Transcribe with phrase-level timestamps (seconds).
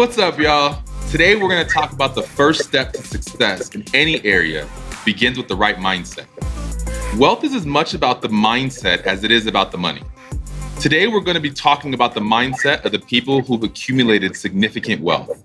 [0.00, 0.82] What's up, y'all?
[1.10, 4.66] Today we're going to talk about the first step to success in any area
[5.04, 6.26] begins with the right mindset.
[7.18, 10.00] Wealth is as much about the mindset as it is about the money.
[10.80, 15.02] Today we're going to be talking about the mindset of the people who've accumulated significant
[15.02, 15.44] wealth.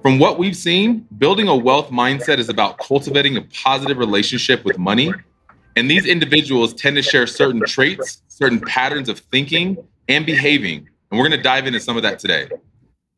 [0.00, 4.78] From what we've seen, building a wealth mindset is about cultivating a positive relationship with
[4.78, 5.12] money.
[5.76, 9.76] And these individuals tend to share certain traits, certain patterns of thinking
[10.08, 10.88] and behaving.
[11.10, 12.48] And we're going to dive into some of that today.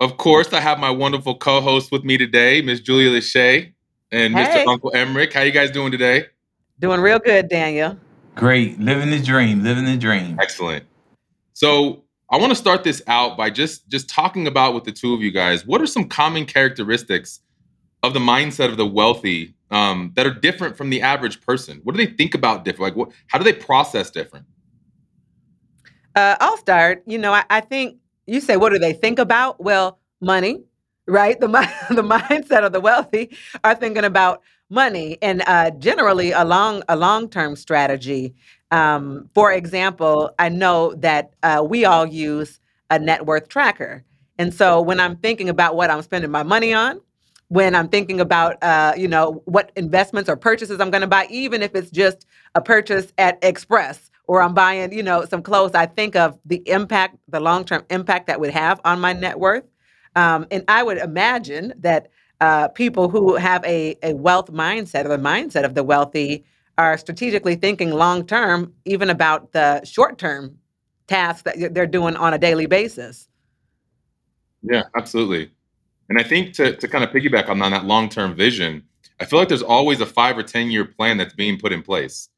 [0.01, 3.73] Of course, I have my wonderful co-host with me today, Miss Julia Lashay
[4.11, 4.65] and Hey.
[4.65, 4.67] Mr.
[4.67, 5.33] Uncle Emerick.
[5.33, 6.27] How you guys doing today?
[6.81, 7.97] Doing real good, Daniel.
[8.35, 8.81] Great.
[8.81, 9.63] Living the dream.
[9.63, 10.39] Living the dream.
[10.41, 10.85] Excellent.
[11.53, 15.15] So I want to start this out by just just talking about with the two
[15.15, 15.67] of you guys.
[15.67, 17.41] What are some common characteristics
[18.03, 21.81] of the mindset of the wealthy um, that are different from the average person?
[21.85, 22.97] What do they think about different?
[22.97, 23.15] Like, what?
[23.29, 24.47] How do they process different?
[26.17, 27.03] Uh, I'll start.
[27.07, 29.63] You know, I, I think you say, what do they think about?
[29.63, 30.63] Well, money,
[31.07, 31.39] right?
[31.39, 31.49] The
[31.91, 36.97] the mindset of the wealthy are thinking about money, and uh, generally a long a
[36.97, 38.35] long term strategy.
[38.71, 42.59] Um, for example, I know that uh, we all use
[42.91, 44.05] a net worth tracker,
[44.39, 47.01] and so when I'm thinking about what I'm spending my money on,
[47.49, 51.27] when I'm thinking about uh, you know what investments or purchases I'm going to buy,
[51.31, 55.73] even if it's just a purchase at Express or I'm buying you know some clothes,
[55.75, 59.39] I think of the impact, the long term impact that would have on my net
[59.39, 59.65] worth,
[60.17, 62.09] um, and I would imagine that
[62.41, 66.45] uh, people who have a a wealth mindset or the mindset of the wealthy
[66.79, 70.57] are strategically thinking long term, even about the short term
[71.09, 73.29] tasks that they're doing on a daily basis.
[74.63, 75.51] Yeah, absolutely.
[76.09, 78.83] And I think to to kind of piggyback on, on that long term vision,
[79.21, 81.83] I feel like there's always a five or ten year plan that's being put in
[81.83, 82.31] place.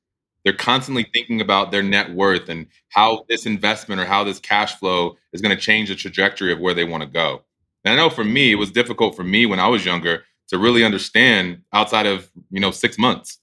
[0.44, 4.74] They're constantly thinking about their net worth and how this investment or how this cash
[4.76, 7.42] flow is going to change the trajectory of where they want to go.
[7.84, 10.58] And I know for me, it was difficult for me when I was younger to
[10.58, 13.38] really understand outside of you know six months,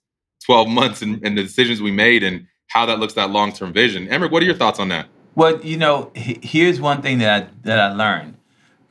[0.45, 3.73] twelve months, and, and the decisions we made and how that looks that long term
[3.73, 4.07] vision.
[4.07, 5.07] Emerick, what are your thoughts on that?
[5.35, 8.37] Well, you know, he- here's one thing that I that I learned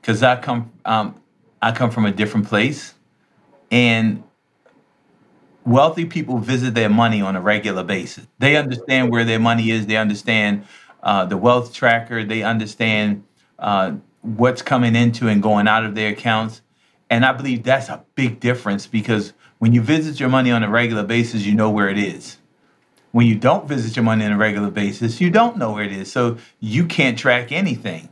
[0.00, 1.14] because I come um,
[1.62, 2.94] I come from a different place,
[3.70, 4.22] and
[5.70, 8.26] wealthy people visit their money on a regular basis.
[8.38, 9.86] They understand where their money is.
[9.86, 10.64] They understand
[11.02, 12.24] uh, the wealth tracker.
[12.24, 13.24] They understand
[13.58, 13.92] uh,
[14.22, 16.62] what's coming into and going out of their accounts.
[17.08, 20.68] And I believe that's a big difference because when you visit your money on a
[20.68, 22.38] regular basis, you know where it is.
[23.12, 25.92] When you don't visit your money on a regular basis, you don't know where it
[25.92, 26.10] is.
[26.10, 28.08] So you can't track anything.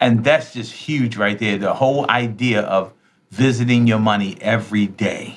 [0.00, 1.58] And that's just huge right there.
[1.58, 2.92] The whole idea of
[3.30, 5.36] visiting your money every day.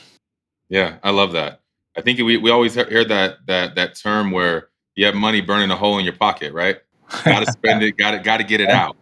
[0.69, 1.62] Yeah, I love that.
[1.95, 5.71] I think we, we always hear that that that term where you have money burning
[5.71, 6.77] a hole in your pocket, right?
[7.23, 8.95] Got to spend it, got to got to get it out.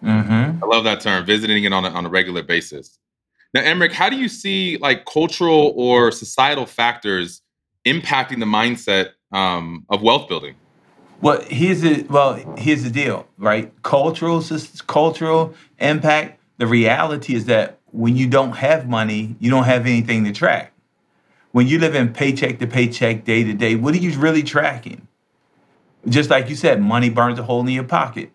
[0.00, 2.98] hmm I love that term, visiting it on a, on a regular basis.
[3.52, 7.42] Now, Emerick, how do you see like cultural or societal factors
[7.86, 10.56] impacting the mindset um, of wealth building?
[11.20, 13.72] Well, here's the well, here's the deal, right?
[13.82, 14.44] Cultural
[14.86, 16.40] cultural impact.
[16.58, 20.73] The reality is that when you don't have money, you don't have anything to track.
[21.54, 25.06] When you live in paycheck to paycheck, day to day, what are you really tracking?
[26.08, 28.32] Just like you said, money burns a hole in your pocket.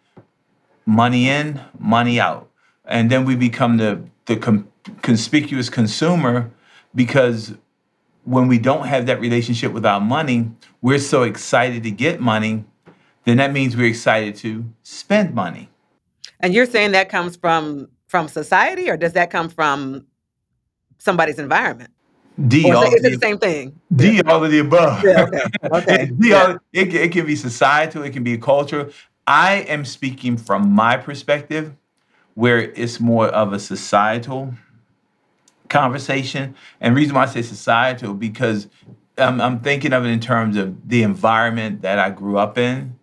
[0.85, 2.49] Money in, money out,
[2.85, 4.69] and then we become the the com-
[5.01, 6.49] conspicuous consumer
[6.95, 7.55] because
[8.23, 10.49] when we don't have that relationship with our money,
[10.81, 12.63] we're so excited to get money,
[13.25, 15.69] then that means we're excited to spend money.
[16.39, 20.07] And you're saying that comes from from society, or does that come from
[20.99, 21.91] somebody's environment,
[22.47, 23.79] D or is all it, of it the the same thing?
[23.95, 25.03] D all of the above.
[25.03, 25.23] Yeah.
[25.23, 25.43] Okay.
[25.71, 26.05] Okay.
[26.07, 26.43] D Yeah.
[26.43, 28.89] all, it, can- it can be societal, it can be cultural.
[29.27, 31.75] I am speaking from my perspective,
[32.35, 34.53] where it's more of a societal
[35.69, 36.55] conversation.
[36.81, 38.67] And reason why I say societal because
[39.17, 42.97] I'm, I'm thinking of it in terms of the environment that I grew up in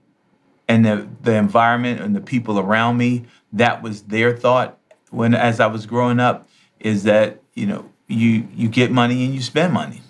[0.69, 3.27] and the, the environment and the people around me.
[3.53, 4.79] That was their thought
[5.11, 6.49] when as I was growing up
[6.81, 10.03] is that, you know, you you get money and you spend money.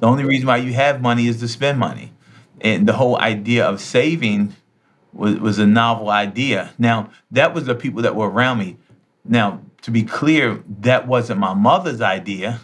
[0.00, 2.12] The only reason why you have money is to spend money.
[2.60, 4.54] And the whole idea of saving
[5.12, 6.72] was, was a novel idea.
[6.78, 8.76] Now, that was the people that were around me.
[9.24, 12.60] Now, to be clear, that wasn't my mother's idea.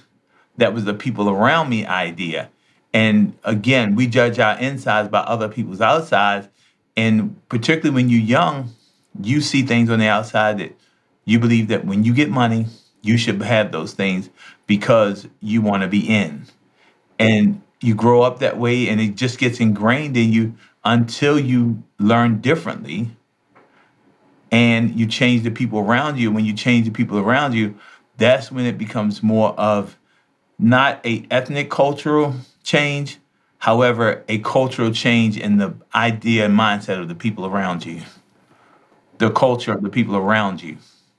[0.56, 2.50] That was the people around me idea.
[2.92, 6.48] And again, we judge our insides by other people's outsides.
[6.96, 8.74] And particularly when you're young,
[9.20, 10.76] you see things on the outside that
[11.24, 12.66] you believe that when you get money,
[13.00, 14.30] you should have those things
[14.66, 16.46] because you want to be in.
[17.18, 20.54] And you grow up that way and it just gets ingrained in you
[20.84, 23.10] until you learn differently
[24.50, 26.30] and you change the people around you.
[26.30, 27.76] When you change the people around you,
[28.18, 29.98] that's when it becomes more of
[30.58, 33.18] not a ethnic cultural change,
[33.58, 38.02] however, a cultural change in the idea and mindset of the people around you,
[39.18, 40.76] the culture of the people around you.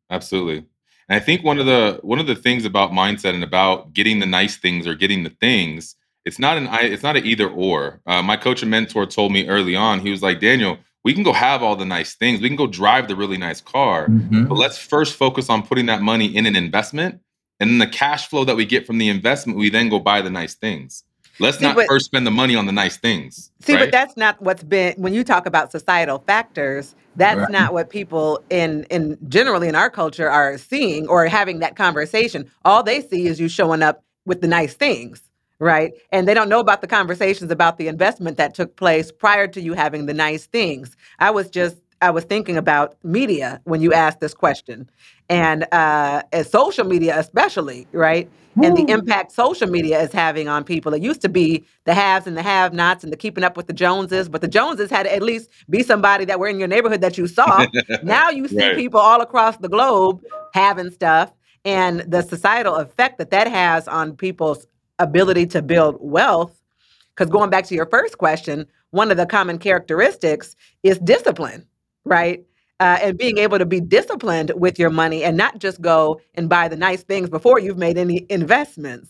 [0.09, 0.65] Absolutely.
[1.09, 4.19] And I think one of the one of the things about mindset and about getting
[4.19, 5.95] the nice things or getting the things,
[6.25, 8.01] it's not an it's not an either or.
[8.05, 11.23] Uh, my coach and mentor told me early on, he was like, Daniel, we can
[11.23, 14.47] go have all the nice things, we can go drive the really nice car, Mhm.
[14.47, 17.19] but let's first focus on putting that money in an investment,
[17.59, 20.21] and then the cash flow that we get from the investment, we then go buy
[20.21, 21.03] the nice things.
[21.39, 23.51] Let's See, not but- first spend the money on the nice things.
[23.61, 23.81] See, right?
[23.85, 26.95] but that's not what's been when you talk about societal factors.
[27.15, 27.51] That's Right.
[27.51, 32.49] not what people in in generally in our culture are seeing or having that conversation.
[32.65, 35.21] All they see is you showing up with the nice things,
[35.59, 35.93] right?
[36.11, 39.61] And they don't know about the conversations about the investment that took place prior to
[39.61, 40.95] you having the nice things.
[41.19, 44.89] I was just I was thinking about media when you asked this question,
[45.29, 48.29] and uh, social media especially, right?
[48.61, 50.93] and the impact social media is having on people.
[50.93, 53.73] It used to be the haves and the have-nots and the keeping up with the
[53.73, 57.01] Joneses, but the Joneses had to at least be somebody that were in your neighborhood
[57.01, 57.65] that you saw.
[58.03, 58.75] now you see Right.
[58.75, 60.21] people all across the globe
[60.53, 61.33] having stuff,
[61.65, 64.67] and the societal effect that that has on people's
[64.99, 66.61] ability to build wealth.
[67.15, 71.65] Because going back to your first question, one of the common characteristics is discipline,
[72.05, 72.43] right?
[72.79, 76.49] Uh, and being able to be disciplined with your money and not just go and
[76.49, 79.09] buy the nice things before you've made any investments.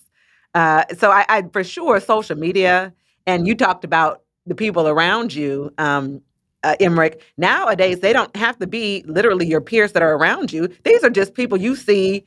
[0.54, 2.94] Uh, so I, I for sure social media,
[3.26, 6.22] and you talked about the people around you, um,
[6.64, 6.76] uh.
[7.38, 10.70] Nowadays, they don't have to be literally your peers that are around you.
[10.84, 12.26] These are just people you see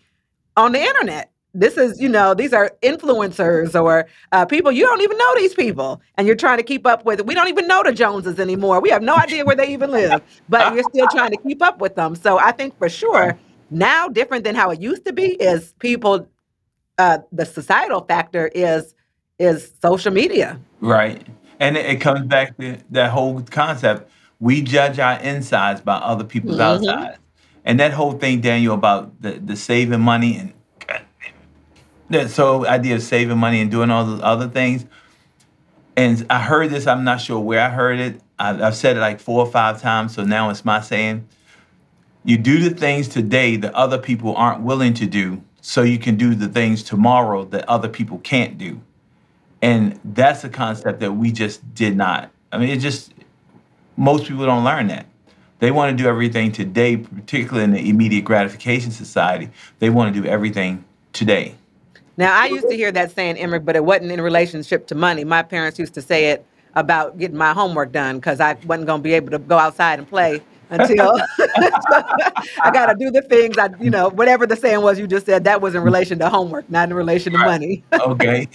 [0.56, 1.30] on the internet.
[1.58, 5.54] This is, you know, these are influencers or uh, people you don't even know these
[5.54, 7.24] people, and you're trying to keep up with.
[7.24, 8.80] We don't even know the Joneses anymore.
[8.80, 11.80] We have no idea where they even live, but you're still trying to keep up
[11.80, 12.14] with them.
[12.14, 13.38] So I think for sure
[13.70, 16.28] now, different than how it used to be, is people.
[16.98, 18.94] Uh, the societal factor is
[19.38, 20.58] is social media.
[20.80, 21.26] Right.
[21.60, 24.10] And it, it comes back to that whole concept.
[24.40, 26.60] We judge our insides by other people's Mhm.
[26.88, 27.18] outsides.
[27.66, 30.52] And that whole thing, Daniel, about the, the saving money and
[32.10, 34.84] that so idea of saving money and doing all those other things.
[35.96, 38.20] And I heard this, I'm not sure where I heard it.
[38.38, 41.26] I, I've said it like four or five times, so now it's my saying.
[42.24, 46.16] You do the things today that other people aren't willing to do, so you can
[46.16, 48.80] do the things tomorrow that other people can't do.
[49.62, 52.30] And that's a concept that we just did not.
[52.52, 53.12] I mean, it just,
[53.96, 55.06] most people don't learn that.
[55.58, 59.48] They want to do everything today, particularly in the immediate gratification society.
[59.78, 61.54] They want to do everything today.
[62.16, 65.24] Now, I used to hear that saying, Emerick, but it wasn't in relationship to money.
[65.24, 69.00] My parents used to say it about getting my homework done because I wasn't going
[69.00, 73.56] to be able to go outside and play until I got to do the things
[73.58, 76.28] I, you know, whatever the saying was you just said, that was in relation to
[76.28, 77.84] homework, not in relation to money.
[77.92, 78.48] Okay.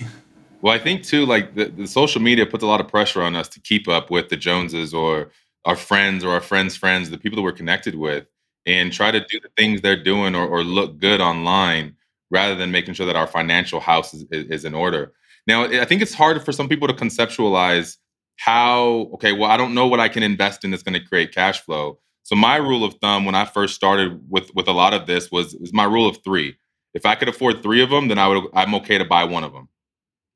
[0.61, 3.35] Well, I think too, like the, the social media puts a lot of pressure on
[3.35, 5.31] us to keep up with the Joneses or
[5.65, 8.27] our friends or our friends' friends, the people that we're connected with,
[8.67, 11.95] and try to do the things they're doing or, or look good online
[12.31, 15.13] rather than making sure that our financial house is, is, is in order.
[15.45, 17.97] Now, I think it's hard for some people to conceptualize
[18.37, 21.33] how, okay, well, I don't know what I can invest in that's going to create
[21.33, 21.99] cash flow.
[22.23, 25.31] So my rule of thumb when I first started with with a lot of this
[25.31, 26.55] was is my rule of three.
[26.93, 29.43] If I could afford three of them, then I would I'm okay to buy one
[29.43, 29.69] of them.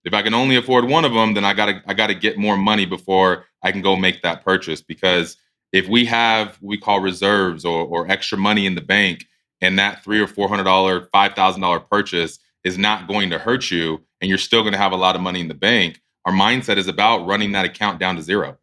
[0.03, 2.57] If I can only afford one of them, then I gotta I gotta get more
[2.57, 4.81] money before I can go make that purchase.
[4.81, 5.37] Because
[5.71, 9.25] if we have what we call reserves or, or extra money in the bank,
[9.61, 13.37] and that three or four hundred dollar, five thousand dollar purchase is not going to
[13.37, 16.01] hurt you, and you're still going to have a lot of money in the bank,
[16.25, 18.57] our mindset is about running that account down to zero.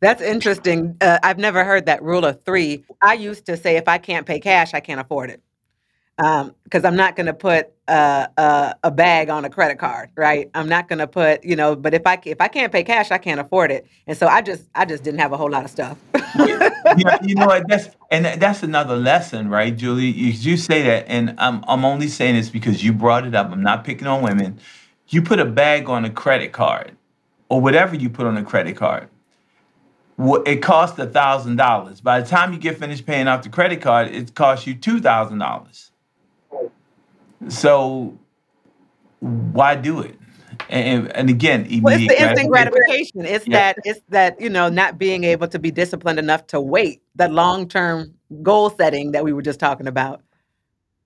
[0.00, 0.96] That's interesting.
[1.00, 2.84] Uh, I've never heard that rule of three.
[3.02, 5.42] I used to say if I can't pay cash, I can't afford it.
[6.16, 10.50] Because I'm not going to put uh, a, a bag on a credit card, right?
[10.54, 11.76] I'm not to put, you know.
[11.76, 13.86] But if I if I can't pay cash, I can't afford it.
[14.06, 15.98] And so I just I just didn't have a whole lot of stuff.
[16.92, 17.68] yeah, you know what?
[17.68, 20.06] That's and that's another lesson, right, Julie?
[20.06, 23.52] You, you say that, and I'm I'm only saying this because you brought it up.
[23.52, 24.60] I'm not picking on women.
[25.08, 26.96] You put a bag on a credit card,
[27.50, 29.08] or whatever you put on a credit card.
[30.46, 32.00] It costs a thousand dollars.
[32.00, 35.00] By the time you get finished paying off the credit card, it costs you two
[35.00, 35.89] thousand dollars.
[37.48, 38.16] So
[39.20, 40.16] why do it?
[40.68, 43.20] And, and again, Well, it's the instant gratification.
[43.20, 43.26] gratification.
[43.26, 43.56] It's Yeah.
[43.56, 47.02] that it's that you know not being able to be disciplined enough to wait.
[47.16, 50.22] That long term goal setting that we were just talking about.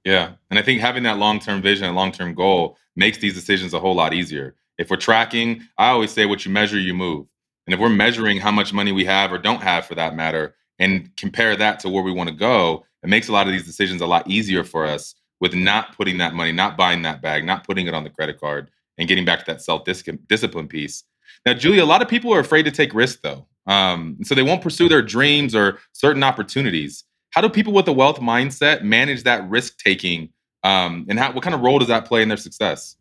[0.05, 0.33] Yeah.
[0.51, 3.73] And I think having that long term vision and long term goal makes these decisions
[3.75, 4.55] a whole lot easier.
[4.77, 7.27] If we're tracking, I always say what you measure, you move.
[7.67, 10.55] And if we're measuring how much money we have or don't have for that matter,
[10.79, 13.65] and compare that to where we want to go, it makes a lot of these
[13.65, 15.15] decisions a lot easier for us
[15.45, 18.41] with not putting that money, not buying that bag, not putting it on the credit
[18.41, 21.05] card, and getting back to that self discipline piece.
[21.45, 23.47] Now, Julia, a lot of people are afraid to take risks though.
[23.67, 27.05] Um, so they won't pursue their dreams or certain opportunities.
[27.29, 30.31] How do people with a wealth mindset manage that risk taking?
[30.63, 32.97] Um, and how, what kind of role does that play in their success?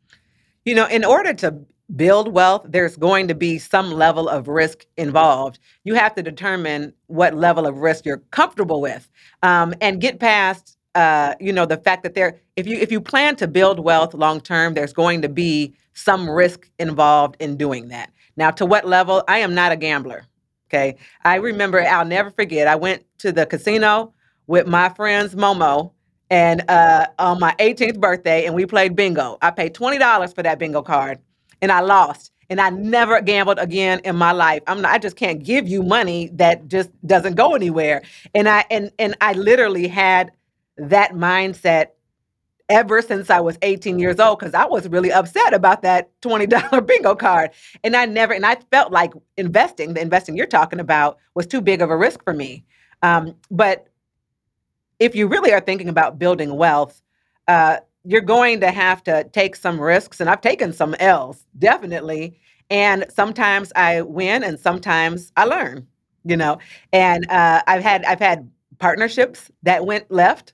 [0.66, 1.56] You know, in order to
[1.96, 5.60] build wealth, there's going to be some level of risk involved.
[5.86, 9.10] You have to determine what level of risk you're comfortable with,
[9.44, 13.02] um, and get past, uh, you know, the fact that there, if you if you
[13.02, 17.90] plan to build wealth long term, there's going to be some risk involved in doing
[17.90, 18.12] that.
[18.38, 19.24] Now, to what level?
[19.28, 20.26] I am not a gambler.
[20.70, 22.68] Okay, I remember, I'll never forget.
[22.68, 24.14] I went to the casino
[24.48, 25.92] with my friends Momo
[26.32, 29.38] and uh, on my 18th birthday, and we played bingo.
[29.42, 31.20] I paid twenty dollars for that bingo card
[31.62, 32.32] and I lost.
[32.50, 34.62] And I never gambled again in my life.
[34.68, 38.04] I'm not, I just can't give you money that just doesn't go anywhere.
[38.36, 40.32] And I and and I literally had
[40.78, 41.88] that mindset
[42.70, 46.86] ever since I was 18 years old because I was really upset about that $20
[46.88, 47.52] bingo card.
[47.84, 51.62] And I never, and I felt like investing, the investing you're talking about, was too
[51.62, 52.64] big of a risk for me.
[53.02, 53.88] Um, but
[55.00, 57.02] if you really are thinking about building wealth,
[57.48, 62.40] uh, you're going to have to take some risks and I've taken some L's definitely
[62.70, 65.88] and sometimes I win and sometimes I learn
[66.26, 66.60] you know
[66.92, 68.50] and uh, I've had I've had
[68.80, 70.54] partnerships that went left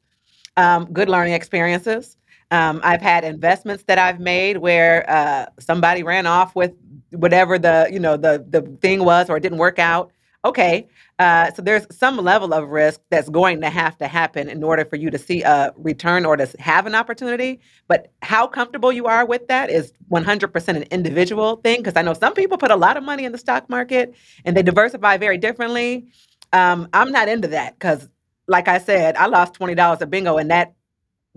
[0.60, 2.18] um, good learning experiences
[2.51, 6.74] um, I've had investments that I've made where uh, somebody ran off with
[7.12, 10.12] whatever the you know the the thing was or it didn't work out
[10.46, 10.75] okay
[11.20, 14.86] uh, so there's some level of risk that's going to have to happen in order
[14.86, 17.60] for you to see a return or to have an opportunity.
[17.88, 21.80] But how comfortable you are with that is 100% an individual thing.
[21.80, 24.58] Because I know some people put a lot of money in the stock market and
[24.58, 26.08] they diversify very differently.
[26.54, 28.10] Um, I'm not into that because,
[28.50, 30.74] like I said, I lost twenty dollars at bingo, and that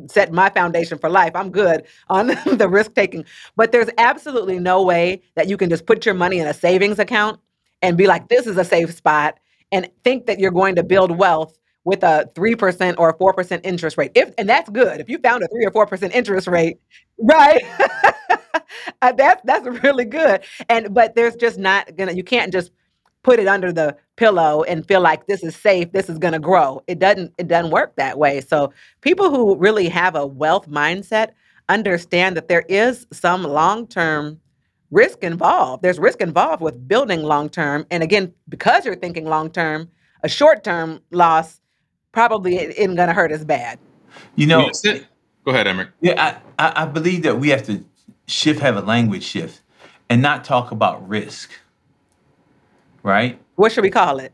[0.08, 1.32] set my foundation for life.
[1.34, 3.24] I'm good on the risk taking.
[3.56, 6.98] But there's absolutely no way that you can just put your money in a savings
[6.98, 7.40] account
[7.82, 9.38] and be like, this is a safe spot
[9.70, 13.98] and think that you're going to build wealth with a 3% or a 4% interest
[13.98, 14.12] rate.
[14.14, 15.00] If and that's good.
[15.00, 16.78] If you found a 3 or 4% interest rate,
[17.18, 17.62] right?
[19.02, 20.42] uh, that's that's really good.
[20.68, 22.70] And but there's just not going to you can't just
[23.22, 26.38] put it under the pillow and feel like this is safe, this is going to
[26.38, 26.82] grow.
[26.86, 28.40] It doesn't it doesn't work that way.
[28.40, 31.30] So people who really have a wealth mindset
[31.68, 34.40] understand that there is some long-term
[34.90, 35.82] risk involved.
[35.82, 37.86] There's risk involved with building long term.
[37.90, 39.88] And again, because you're thinking long term,
[40.22, 41.60] a short term loss
[42.12, 43.78] probably isn't going to hurt as bad.
[44.36, 44.70] You know,
[45.44, 45.88] go ahead, Emerick.
[46.00, 47.84] Yeah, I, I, I believe that we have to
[48.26, 49.62] shift, have a language shift,
[50.10, 51.50] and not talk about risk.
[53.02, 53.40] Right?
[53.56, 54.32] What should we call it?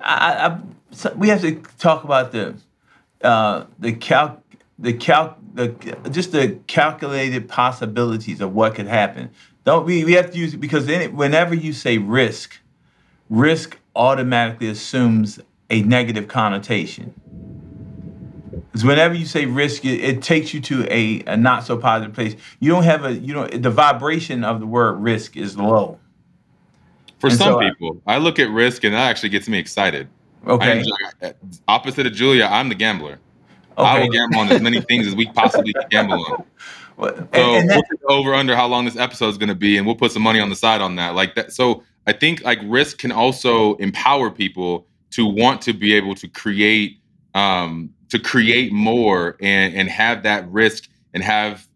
[0.00, 0.60] I, I,
[0.90, 2.56] so we have to talk about the
[3.22, 4.40] uh, the calc
[4.78, 5.68] the calc the
[6.10, 9.30] just the calculated possibilities of what could happen.
[9.64, 10.04] Don't we?
[10.04, 12.58] We have to use it because whenever you say risk,
[13.28, 17.14] risk automatically assumes a negative connotation.
[18.70, 22.14] Because whenever you say risk, it, it takes you to a, a not so positive
[22.14, 22.36] place.
[22.60, 25.98] You don't have a you know the vibration of the word risk is low.
[27.18, 30.08] For and some so people, I, look at risk and that actually gets me excited.
[30.46, 30.84] Okay.
[31.22, 31.34] I,
[31.66, 33.18] opposite of Julia, I'm the gambler.
[33.76, 33.88] Okay.
[33.88, 36.44] I will gamble on as many things as we possibly can gamble on.
[36.98, 39.76] Well, so and, and we'll over under how long this episode is going to be,
[39.76, 41.14] and we'll put some money on the side on that.
[41.14, 41.52] Like that.
[41.52, 46.26] So I think like risk can also empower people to want to be able to
[46.26, 46.98] create,
[47.34, 51.68] um, to create more and and have that risk and have.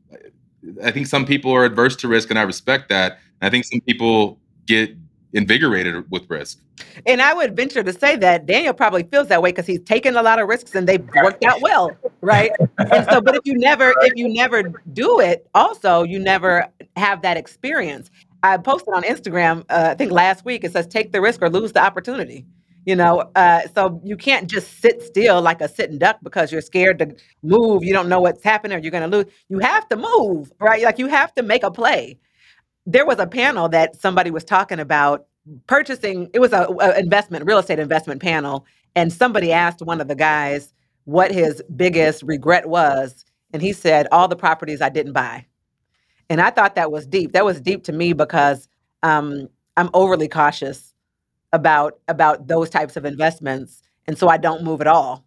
[0.82, 3.20] I think some people are adverse to risk, and I respect that.
[3.40, 4.96] And I think some people get
[5.32, 6.60] invigorated with risk.
[7.06, 10.16] And I would venture to say that Daniel probably feels that way because he's taken
[10.16, 12.50] a lot of risks and they've worked out well, right?
[12.78, 14.62] and so, but if you never, if you never
[14.92, 18.10] do it, also you never have that experience.
[18.42, 20.64] I posted on Instagram, uh, I think last week.
[20.64, 22.44] It says, "Take the risk or lose the opportunity."
[22.84, 26.60] You know, uh, so you can't just sit still like a sitting duck because you're
[26.60, 27.84] scared to move.
[27.84, 29.26] You don't know what's happening, or you're going to lose.
[29.48, 30.82] You have to move, right?
[30.82, 32.18] Like you have to make a play
[32.86, 35.26] there was a panel that somebody was talking about
[35.66, 40.08] purchasing it was a, a, investment real estate investment panel and somebody asked one of
[40.08, 40.72] the guys
[41.04, 45.44] what his biggest regret was and he said all the properties i didn't buy.
[46.30, 47.32] And i thought that was deep.
[47.32, 48.68] That was deep to me because
[49.02, 50.94] um, i'm overly cautious
[51.52, 55.24] about about those types of investments and so i don't move at all.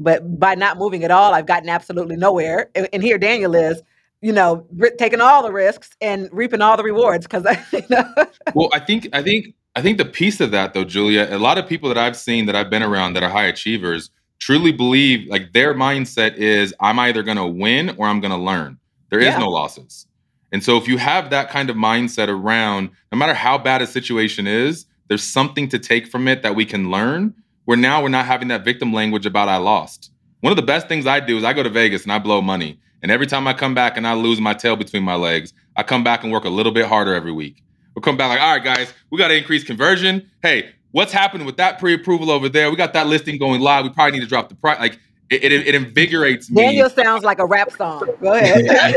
[0.00, 2.70] But by not moving at all i've gotten absolutely nowhere.
[2.74, 3.82] And, and here daniel is
[4.24, 4.66] you know,
[4.96, 7.26] taking all the risks and reaping all the rewards.
[7.26, 8.10] Because you know?
[8.54, 11.58] well, I think I think I think the piece of that though, Julia, a lot
[11.58, 15.28] of people that I've seen that I've been around that are high achievers truly believe
[15.28, 18.78] like their mindset is I'm either going to win or I'm going to learn.
[19.10, 19.38] There is Yeah.
[19.40, 20.06] no losses.
[20.52, 23.86] And so if you have that kind of mindset around no matter how bad a
[23.86, 27.34] situation is, there's something to take from it that we can learn.
[27.66, 30.10] Where now we're not having that victim language about I lost.
[30.40, 32.40] One of the best things I do is I go to Vegas and I blow
[32.40, 32.78] money.
[33.04, 35.82] And every time I come back and I lose my tail between my legs, I
[35.82, 37.62] come back and work a little bit harder every week.
[37.94, 40.30] We'll come back like, all right, guys, we got to increase conversion.
[40.40, 42.70] Hey, what's happening with that pre-approval over there?
[42.70, 43.84] We got that listing going live.
[43.84, 44.80] We probably need to drop the price.
[44.80, 46.62] Like it, it, it invigorates me.
[46.62, 48.08] Daniel sounds like a rap song.
[48.22, 48.96] Go ahead.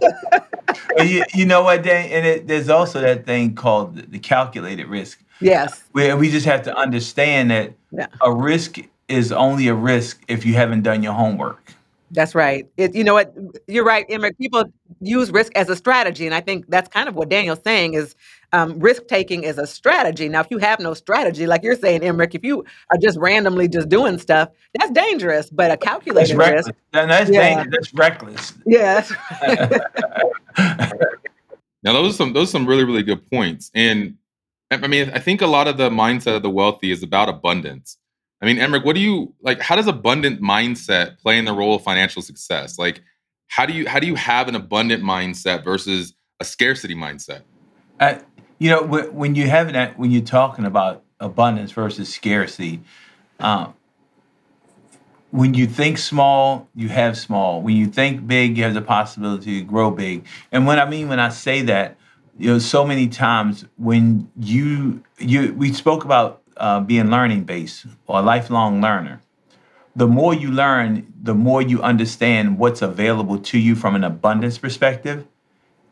[0.96, 2.08] But you, you know what, Dan?
[2.10, 5.84] And it, there's also that thing called the, the calculated risk, yes.
[5.92, 8.06] where we just have to understand that Yeah.
[8.22, 8.78] a risk
[9.08, 11.74] is only a risk if you haven't done your homework.
[12.12, 12.66] That's right.
[12.76, 13.34] It, you know what?
[13.66, 14.38] You're right, Emerick.
[14.38, 14.64] People
[15.00, 18.14] use risk as a strategy, and I think that's kind of what Daniel's saying is
[18.52, 20.28] um, risk taking is a strategy.
[20.28, 23.66] Now, if you have no strategy, like you're saying, Emerick, if you are just randomly
[23.68, 25.50] just doing stuff, that's dangerous.
[25.50, 26.66] But a That's calculated reckless.
[26.68, 27.40] risk, And that's Yeah.
[27.40, 27.68] dangerous.
[27.72, 28.54] That's reckless.
[28.66, 29.80] yeah, that's right.
[31.82, 34.16] Now those are some those are some really really good points, and
[34.72, 37.28] I I mean I think a lot of the mindset of the wealthy is about
[37.28, 37.98] abundance.
[38.42, 39.60] I mean, Emerick, what do you like?
[39.60, 42.78] How does abundant mindset play in the role of financial success?
[42.78, 43.00] Like,
[43.48, 47.42] how do you how do you have an abundant mindset versus a scarcity mindset?
[47.98, 48.18] Uh,
[48.58, 52.80] you know, when you have that, when you're talking about abundance versus scarcity,
[53.40, 53.74] um,
[55.30, 57.62] when you think small, you have small.
[57.62, 60.24] When you think big, you have the possibility to grow big.
[60.52, 61.96] And what I mean when I say that,
[62.38, 67.86] you know, so many times when you you we spoke about uh, being learning based
[68.06, 69.20] or a lifelong learner.
[69.94, 74.58] The more you learn, the more you understand what's available to you from an abundance
[74.58, 75.26] perspective,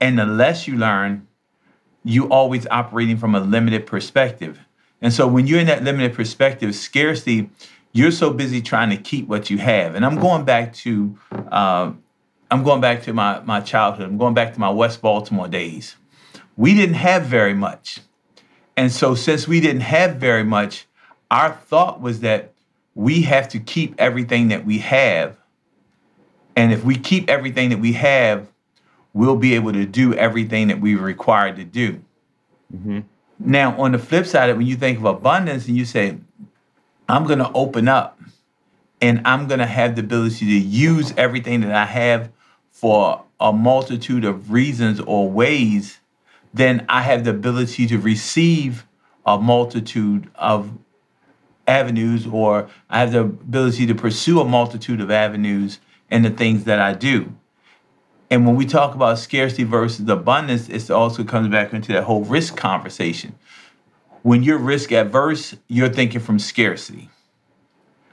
[0.00, 1.26] and the less you learn,
[2.04, 4.60] you always operating from a limited perspective.
[5.00, 7.50] And so when you're in that limited perspective, scarcity,
[7.92, 9.94] you're so busy trying to keep what you have.
[9.94, 11.18] And I'm going back to
[11.50, 11.92] uh,
[12.50, 14.06] I'm going back to my my childhood.
[14.06, 15.96] I'm going back to my West Baltimore days.
[16.56, 18.00] We didn't have very much.
[18.76, 20.86] And so since we didn't have very much,
[21.30, 22.52] our thought was that
[22.94, 25.36] we have to keep everything that we have.
[26.56, 28.48] And if we keep everything that we have,
[29.12, 32.00] we'll be able to do everything that we're required to do.
[32.74, 33.00] Mm-hmm.
[33.38, 36.18] Now, on the flip side, when you think of abundance and you say,
[37.08, 38.20] I'm going to open up
[39.00, 42.30] and I'm going to have the ability to use everything that I have
[42.70, 45.98] for a multitude of reasons or ways,
[46.54, 48.86] then I have the ability to receive
[49.26, 50.70] a multitude of
[51.66, 56.64] avenues or I have the ability to pursue a multitude of avenues in the things
[56.64, 57.34] that I do.
[58.30, 62.24] And when we talk about scarcity versus abundance, it also comes back into that whole
[62.24, 63.34] risk conversation.
[64.22, 67.10] When you're risk adverse, you're thinking from scarcity.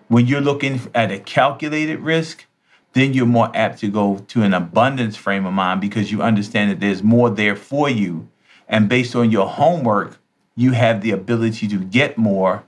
[0.07, 2.45] When you're looking at a calculated risk,
[2.93, 6.71] then you're more apt to go to an abundance frame of mind because you understand
[6.71, 8.27] that there's more there for you.
[8.71, 10.17] And based on your homework,
[10.55, 12.63] you have the ability to get more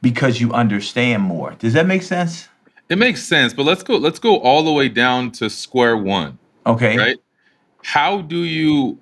[0.00, 1.54] because you understand more.
[1.58, 2.48] Does that make sense?
[2.88, 6.38] It makes sense, but let's go let's go all the way down to square one.
[6.66, 6.96] Okay.
[6.96, 7.16] right
[7.86, 8.98] how do you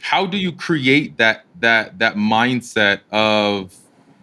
[0.00, 3.72] how do you create that that that mindset of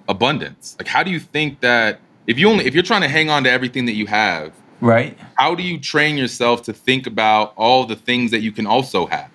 [0.10, 3.30] abundance like how do you think that if you only if you're trying to hang
[3.30, 5.18] on to everything that you have Right.
[5.36, 9.06] how do you train yourself to think about all the things that you can also
[9.06, 9.31] have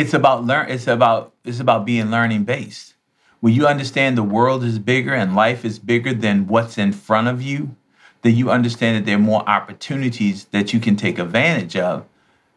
[0.00, 2.94] it's about learn it's about it's about being learning based
[3.40, 7.28] when you understand the world is bigger and life is bigger than what's in front
[7.28, 7.74] of you
[8.22, 12.04] then you understand that there are more opportunities that you can take advantage of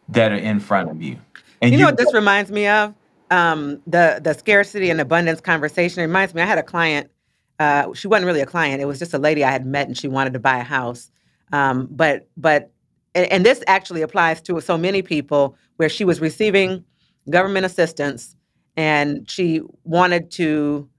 [0.10, 1.18] that are in front of you
[1.64, 2.94] and You know what this reminds me of?
[3.32, 6.42] Um, the the scarcity and abundance conversation It reminds me.
[6.42, 7.10] I had a client.
[7.58, 8.82] Uh, she wasn't really a client.
[8.82, 11.10] It was just a lady I had met, and she wanted to buy a house.
[11.54, 12.72] Um, but but
[13.16, 16.84] and, and this actually applies to so many people where she was receiving
[17.30, 18.36] government assistance,
[18.76, 20.90] and she wanted to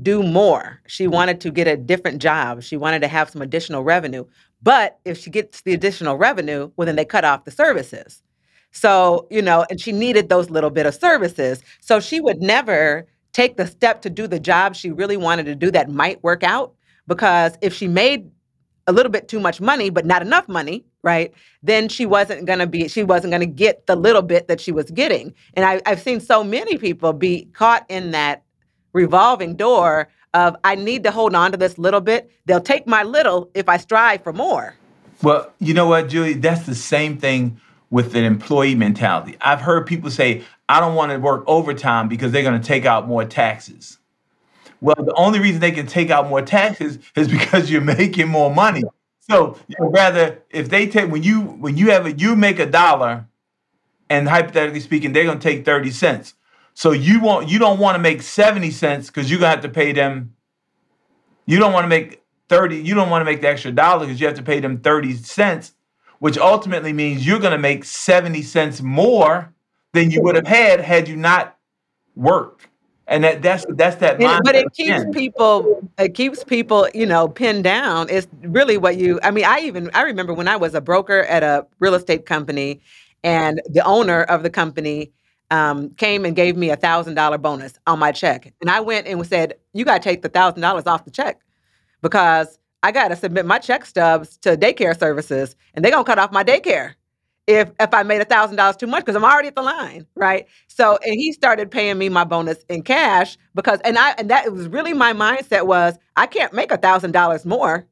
[0.00, 0.80] do more.
[0.86, 2.62] She wanted to get a different job.
[2.62, 4.24] She wanted to have some additional revenue.
[4.62, 8.22] But if she gets the additional revenue, well, then they cut off the services.
[8.70, 11.62] So, you know, and she needed those little bit of services.
[11.80, 15.54] So she would never take the step to do the job she really wanted to
[15.54, 16.74] do that might work out
[17.06, 18.30] because if she made
[18.86, 21.32] a little bit too much money but not enough money, right?
[21.62, 24.60] Then she wasn't going to be she wasn't going to get the little bit that
[24.60, 25.34] she was getting.
[25.54, 28.42] And I I've seen so many people be caught in that
[28.92, 32.30] revolving door of I need to hold on to this little bit.
[32.46, 34.74] They'll take my little if I strive for more.
[35.22, 36.34] Well, you know what, Julie?
[36.34, 37.60] That's the same thing
[37.90, 39.36] with an employee mentality.
[39.40, 42.86] I've heard people say, I don't want to work overtime because they're going to take
[42.86, 43.98] out more taxes.
[44.80, 48.52] Well, the only reason they can take out more taxes is because you're making more
[48.52, 48.82] money.
[49.28, 53.26] So rather, if they take when you when you have a you make a dollar,
[54.10, 56.34] and hypothetically speaking, they're gonna take 30 cents.
[56.74, 59.68] So you want you don't want to make 70 cents because you're gonna have to
[59.68, 60.34] pay them.
[61.46, 64.20] You don't want to make 30, you don't want to make the extra dollar because
[64.20, 65.72] you have to pay them 30 cents,
[66.18, 69.54] which ultimately means you're gonna make 70 cents more
[69.92, 71.56] than you would have had had you not
[72.16, 72.66] worked.
[73.08, 77.28] And that that's that's that And, but it keeps people it keeps people you know
[77.28, 78.08] pinned down.
[78.08, 81.20] It's really what you i mean i even i remember when i was a broker
[81.24, 82.80] at a real estate company
[83.24, 85.12] and the owner of the company
[85.50, 88.52] um, came and gave me a thousand dollar bonus on my check.
[88.60, 91.40] And i went and said you got to take the thousand dollars off the check
[92.02, 96.08] because i got to submit my check stubs to daycare services and they're going to
[96.08, 96.94] cut off my daycare
[97.46, 100.06] if if I made a thousand dollars too much because I'm already at the line,
[100.14, 100.46] right?
[100.68, 104.52] So and he started paying me my bonus in cash because and I and that
[104.52, 107.86] was really my mindset was I can't make a thousand dollars more.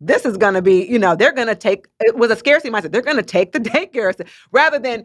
[0.00, 2.92] This is gonna be, you know, they're gonna take it was a scarcity mindset.
[2.92, 5.04] They're gonna take the daycare s- rather than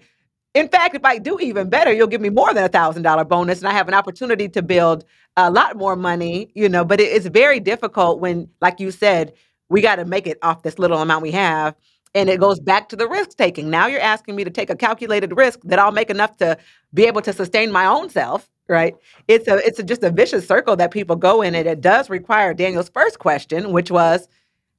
[0.55, 3.23] in fact, if I do even better, you'll give me more than a thousand dollar
[3.23, 5.05] bonus and I have an opportunity to build
[5.37, 9.33] a lot more money, you know, but it, it's very difficult when, like you said,
[9.69, 11.75] we got to make it off this little amount we have
[12.15, 13.69] and it goes back to the risk taking.
[13.69, 16.57] Now you're asking me to take a calculated risk that I'll make enough to
[16.93, 18.95] be able to sustain my own self, right?
[19.27, 22.09] It's a it's a, just a vicious circle that people go in, and it does
[22.09, 24.27] require Daniel's first question, which was,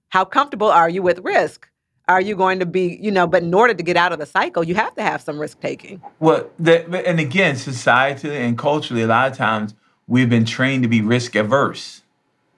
[0.09, 1.69] how comfortable are you with risk?
[2.09, 3.29] Are you going to be, you know?
[3.29, 5.61] But in order to get out of the cycle, you have to have some risk
[5.61, 6.03] taking.
[6.19, 9.77] Well, but- and again, societally and culturally, a lot of times
[10.09, 12.03] we've been trained to be risk averse,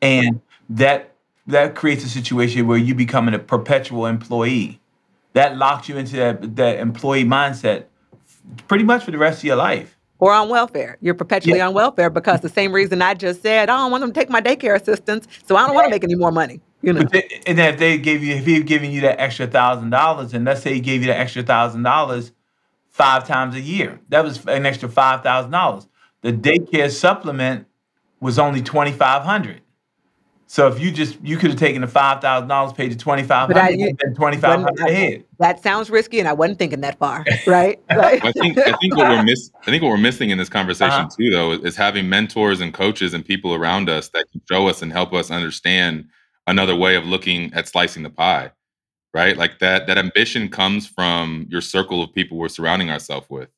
[0.00, 1.12] and that
[1.46, 4.81] that creates a situation where you become a perpetual employee.
[5.35, 7.85] That locks you into that that employee mindset,
[8.68, 9.96] pretty much for the rest of your life.
[10.18, 10.98] Or on welfare.
[11.00, 11.66] You're perpetually Yeah.
[11.68, 14.31] on welfare because the same reason I just said, I don't want them to take
[14.31, 16.61] my daycare assistance, so I don't want to make any more money.
[16.83, 17.02] You know.
[17.02, 20.35] They, and then if they gave you, if he giving you that extra thousand dollars,
[20.35, 22.33] and let's say he gave you that extra thousand dollars
[22.90, 25.88] five times a year, that was an extra five thousand dollars.
[26.20, 27.66] The daycare supplement
[28.20, 29.62] was only twenty five hundred.
[30.53, 33.23] So if you just you could have taken the five thousand dollars, paid you twenty
[33.23, 35.25] five But I, hundred, you, and then twenty five wasn't, hundred I, ahead.
[35.38, 37.81] that sounds risky, and I wasn't thinking that far, right?
[37.88, 40.51] Like, I think I think what we're miss I think what we're missing in this
[40.51, 41.09] conversation huh.
[41.19, 44.69] too though is, is having mentors and coaches and people around us that can show
[44.69, 46.05] us and help us understand
[46.47, 48.51] another way of looking at slicing the pie.
[49.15, 49.38] Right?
[49.38, 53.49] Like that that ambition comes from your circle of people we're surrounding ourselves with.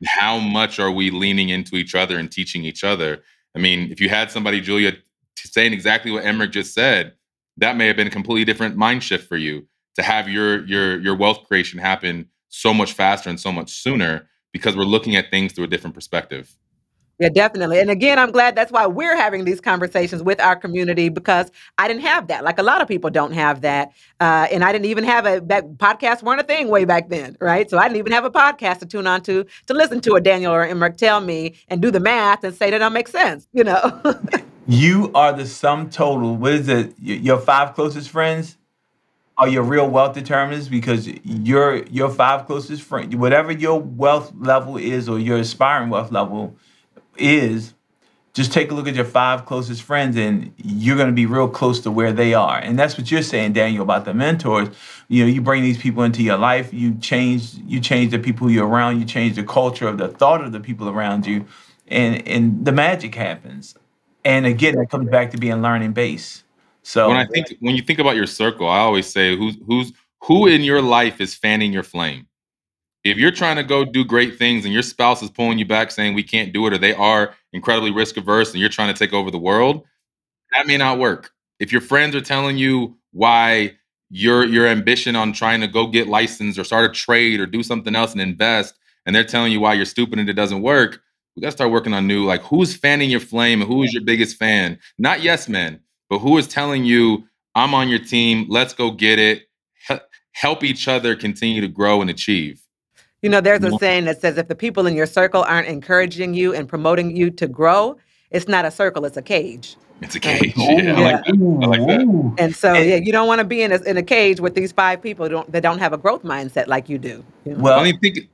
[0.00, 3.22] And how much are we leaning into each other and teaching each other?
[3.54, 5.02] I mean, if you had somebody, Julia, t-
[5.48, 7.14] saying exactly what Emerick just said,
[7.58, 10.98] that may have been a completely different mind shift for you to have your your
[11.00, 15.30] your wealth creation happen so much faster and so much sooner because we're looking at
[15.30, 16.56] things through a different perspective.
[17.18, 17.78] Yeah, definitely.
[17.78, 21.86] And again, I'm glad that's why we're having these conversations with our community because I
[21.86, 22.42] didn't have that.
[22.42, 23.92] Like a lot of people don't have that.
[24.18, 27.36] Uh, and I didn't even have a that podcasts weren't a thing way back then,
[27.40, 27.70] right?
[27.70, 30.20] So I didn't even have a podcast to tune on to to listen to a
[30.20, 33.46] Daniel or Emerick tell me and do the math and say that don't make sense,
[33.52, 34.02] you know.
[34.66, 36.36] You are the sum total.
[36.36, 36.94] What is it?
[36.98, 38.56] Your five closest friends
[39.36, 44.76] are your real wealth determinants because your your five closest friends, whatever your wealth level
[44.76, 46.54] is or your aspiring wealth level
[47.16, 47.74] is,
[48.34, 51.48] just take a look at your five closest friends and you're going to be real
[51.48, 52.58] close to where they are.
[52.58, 54.68] And that's what you're saying, Daniel, about the mentors.
[55.08, 58.48] You know, you bring these people into your life, you change you change the people
[58.48, 61.46] you're around, you change the culture of the thought of the people around you,
[61.88, 63.74] and and the magic happens.
[64.24, 66.44] And again, that comes back to being learning based.
[66.82, 69.92] So when I think when you think about your circle, I always say who's who's
[70.22, 72.26] who in your life is fanning your flame.
[73.04, 75.90] If you're trying to go do great things and your spouse is pulling you back
[75.90, 78.98] saying we can't do it or they are incredibly risk averse and you're trying to
[78.98, 79.84] take over the world,
[80.52, 81.32] that may not work.
[81.58, 83.76] If your friends are telling you why
[84.10, 87.62] your your ambition on trying to go get licensed or start a trade or do
[87.62, 88.74] something else and invest,
[89.06, 91.00] and they're telling you why you're stupid and it doesn't work,
[91.36, 94.02] we gotta start working on new like who's fanning your flame and who is your
[94.02, 94.78] biggest fan?
[94.98, 99.18] Not yes men, but who is telling you I'm on your team, let's go get
[99.18, 99.42] it,
[99.88, 99.96] He-
[100.32, 102.60] help each other continue to grow and achieve.
[103.20, 106.34] You know, there's a saying that says if the people in your circle aren't encouraging
[106.34, 107.96] you and promoting you to grow,
[108.30, 109.76] it's not a circle, it's a cage.
[110.00, 110.40] It's a Right.
[110.40, 110.54] cage.
[110.56, 111.58] Yeah, I like that.
[111.62, 112.34] I like that.
[112.38, 114.54] And so, And- yeah, you don't want to be in a, in a cage with
[114.54, 117.24] these five people who don't, that don't have a growth mindset like you do.
[117.44, 117.58] you know?
[117.58, 118.28] I Well, only think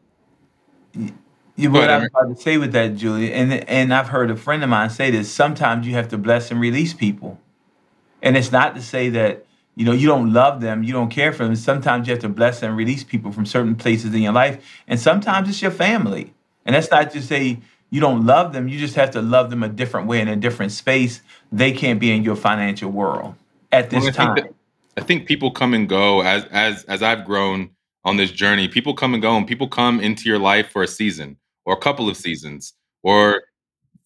[1.59, 2.13] you, go what I was Emerick.
[2.15, 5.11] about to say with that, Julia, and and I've heard a friend of mine say
[5.11, 5.31] this.
[5.31, 7.39] Sometimes you have to bless and release people,
[8.23, 9.45] and it's not to say that
[9.79, 11.55] you know, you don't love them, you don't care for them.
[11.55, 14.59] Sometimes you have to bless and release people from certain places in your life.
[14.89, 16.35] And sometimes it's your family.
[16.67, 19.63] And that's not to say you don't love them, you just have to love them
[19.63, 21.23] a different way in a different space.
[21.53, 23.37] They can't be in your financial world
[23.71, 24.35] at this Well, I time.
[24.35, 24.55] think that
[25.01, 27.71] I think people come and go as as as I've grown
[28.05, 28.67] on this journey.
[28.67, 31.37] People come and go, and people come into your life for a season
[31.69, 33.43] or a couple of seasons or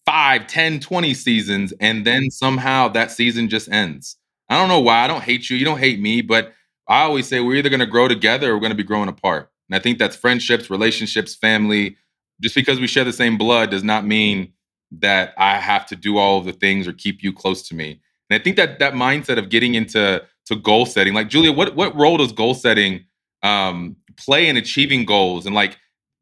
[0.05, 4.17] five, ten, twenty seasons, and then somehow that season just ends.
[4.49, 5.03] I don't know why.
[5.03, 5.55] I don't hate you.
[5.55, 6.53] You don't hate me, but
[6.89, 9.07] I always say we're either going to grow together or we're going to be growing
[9.07, 9.49] apart.
[9.69, 11.95] And I think that's friendships, relationships, family.
[12.41, 14.51] Just because we share the same blood does not mean
[14.91, 18.01] that I have to do all of the things or keep you close to me.
[18.29, 21.77] And I think that that mindset of getting into to goal setting, like Julia, what
[21.77, 23.05] what role does goal setting
[23.41, 25.77] um, play in achieving goals and like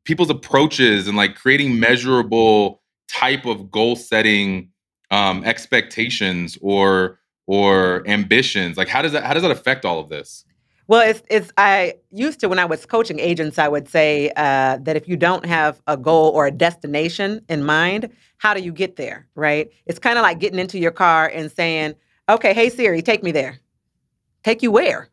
[0.06, 4.70] people's approaches and like creating measurable type of goal setting
[5.10, 8.78] um, expectations or or ambitions?
[8.78, 10.46] Like how does that how does that affect all of this?
[10.88, 11.54] Well, it's it's.
[11.58, 15.16] I used to when I was coaching agents, I would say uh, that if you
[15.16, 18.10] don't have a goal or a destination in mind,
[18.40, 19.26] how do you get there?
[19.36, 19.70] Right?
[19.86, 21.96] It's kind of like getting into your car and saying,
[22.28, 23.60] "Okay, hey Siri, take me there."
[24.44, 25.11] Take you where?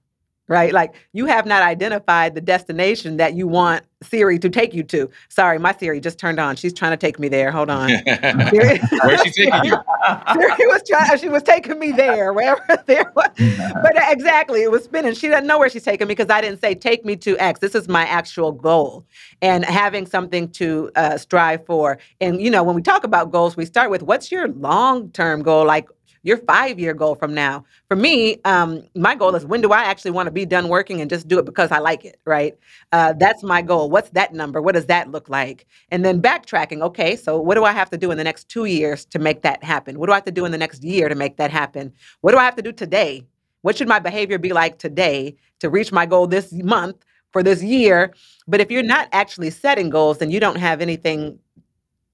[0.48, 0.72] Right?
[0.72, 5.10] Like you have not identified the destination that you want Siri to take you to.
[5.28, 6.56] Sorry, my Siri just turned on.
[6.56, 7.50] She's trying to take me there.
[7.50, 7.88] Hold on.
[8.50, 9.76] Siri, Where's she taking you?
[10.32, 11.18] Siri was trying.
[11.18, 13.28] She was taking me there, wherever there was.
[13.36, 15.14] But uh, exactly, it was spinning.
[15.14, 17.60] She doesn't know where she's taking me because I didn't say take me to X.
[17.60, 19.04] This is my actual goal,
[19.42, 21.98] and having something to uh, strive for.
[22.20, 25.42] And you know, when we talk about goals, we start with what's your long term
[25.42, 25.88] goal, like
[26.28, 27.64] your five year goal from now.
[27.88, 31.00] For me, um, my goal is when do I actually want to be done working
[31.00, 32.56] and just do it because I like it, right?
[32.92, 33.90] Uh, that's my goal.
[33.90, 34.60] What's that number?
[34.60, 35.66] What does that look like?
[35.90, 36.82] And then backtracking.
[36.82, 39.42] Okay, so what do I have to do in the next two years to make
[39.42, 39.98] that happen?
[39.98, 41.92] What do I have to do in the next year to make that happen?
[42.20, 43.26] What do I have to do today?
[43.62, 47.62] What should my behavior be like today to reach my goal this month for this
[47.62, 48.14] year?
[48.46, 51.38] But if you're not actually setting goals, then you don't have anything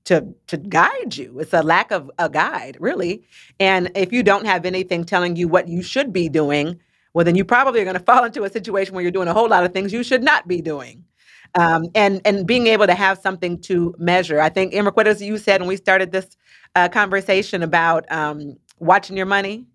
[0.06, 1.40] to to guide you.
[1.40, 3.24] It's a lack of a guide, really.
[3.60, 6.80] And if you don't have anything telling you what you should be doing,
[7.14, 9.34] well, then you probably are going to fall into a situation where you're doing a
[9.34, 11.04] whole lot of things you should not be doing.
[11.56, 14.40] Um, and and being able to have something to measure.
[14.40, 16.36] I think, Emerick, what as you said when we started this
[16.76, 19.66] uh, conversation about um, watching your money.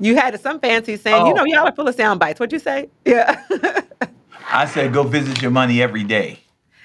[0.00, 2.40] You had some fancy saying, you Oh, know, y'all are full of sound bites.
[2.40, 2.90] What'd you say?
[3.06, 3.42] Yeah.
[4.50, 6.40] I said go visit your money every day.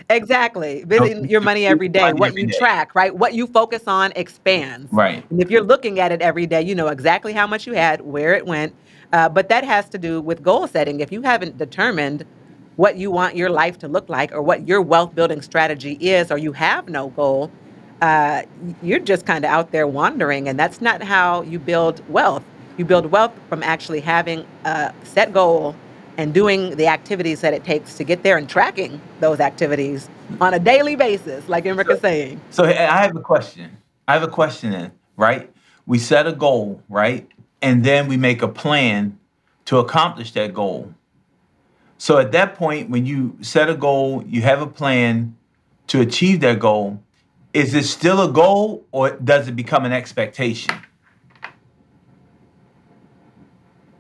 [0.10, 0.84] Exactly.
[0.86, 2.02] Visiting visit your money every day.
[2.02, 2.58] money What every you day.
[2.58, 3.16] track, right?
[3.16, 4.92] What you focus on expands.
[4.92, 5.26] Right.
[5.30, 8.02] And if you're looking at it every day, you know exactly how much you had,
[8.02, 8.76] where it went.
[9.14, 11.00] Uh, but that has to do with goal setting.
[11.00, 12.26] If you haven't determined
[12.76, 16.32] what you want your life to look like or what your wealth building strategy is,
[16.32, 17.52] or you have no goal,
[18.02, 18.44] uh,
[18.82, 20.48] you're just kind of out there wandering.
[20.48, 22.44] And that's not how you build wealth.
[22.78, 25.76] You build wealth from actually having a set goal
[26.18, 30.54] and doing the activities that it takes to get there and tracking those activities on
[30.54, 32.40] a daily basis, like Emerick is saying.
[32.50, 33.78] So I have a question.
[34.08, 35.52] I have a question then, right?
[35.86, 37.28] We set a goal, right?
[37.62, 39.20] And then we make a plan
[39.66, 40.94] to accomplish that goal.
[41.98, 45.36] So at that point, when you set a goal, you have a plan
[45.88, 47.02] to achieve that goal.
[47.54, 50.76] Is it still a goal or does it become an expectation?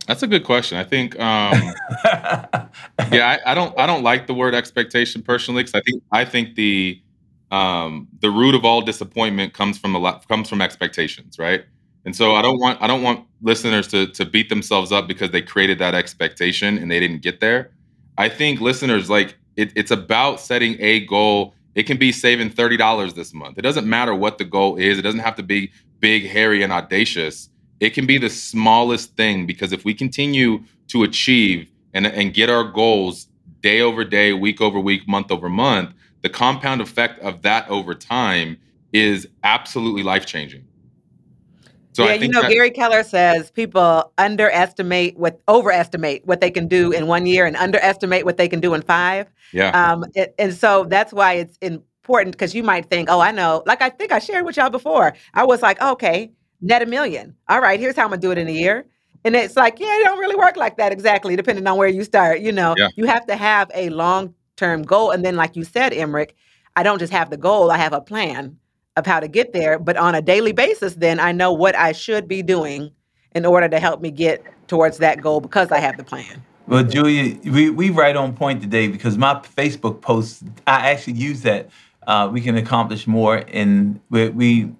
[0.08, 0.78] That's a good question.
[0.78, 1.74] I think um,
[3.12, 6.26] yeah, I, I don't I don't like the word expectation personally because I think I
[6.26, 7.02] think the
[7.52, 11.65] um, the root of all disappointment comes from a lot comes from expectations, right?
[12.06, 15.32] And so I don't want I don't want listeners to to beat themselves up because
[15.32, 17.72] they created that expectation and they didn't get there.
[18.18, 21.56] I think listeners like it, it's about setting a goal.
[21.74, 23.58] It can be saving thirty dollars this month.
[23.58, 25.00] It doesn't matter what the goal is.
[25.00, 27.50] It doesn't have to be big, hairy, and audacious.
[27.79, 32.49] It can be the smallest thing because if we continue to achieve and, and get
[32.49, 33.27] our goals
[33.61, 37.93] day over day, week over week, month over month, the compound effect of that over
[37.93, 38.57] time
[38.93, 40.65] is absolutely life changing.
[41.93, 46.67] So yeah, you know, that Gary Keller says people underestimate what overestimate what they can
[46.67, 49.27] do in one year and underestimate what they can do in five.
[49.53, 53.31] yeah, Um, it, and so that's why it's important because you might think, oh, I
[53.31, 53.63] know.
[53.65, 55.13] Like I think I shared with y'all before.
[55.33, 56.31] I was like, okay,
[56.62, 57.36] net a million.
[57.48, 58.86] All right, here's how I'm gonna do it in a year.
[59.24, 62.04] And it's like, yeah, it don't really work like that exactly, depending on where you
[62.04, 62.41] start.
[62.41, 62.89] You know, yeah.
[62.96, 65.12] you have to have a long term goal.
[65.12, 66.36] And then, like you said, Emerick,
[66.76, 68.58] I don't just have the goal, I have a plan
[68.96, 69.80] of how to get there.
[69.80, 72.91] But on a daily basis, then I know what I should be doing
[73.34, 76.44] in order to help me get towards that goal because I have the plan.
[76.68, 81.41] Well, Julia, we, we right on point today because my Facebook post, I actually use
[81.41, 81.70] that.
[82.08, 84.72] Uh, we can accomplish more, and we, we